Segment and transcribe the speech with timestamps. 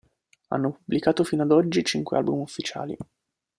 [0.47, 2.97] Hanno pubblicato fino ad oggi cinque album ufficiali.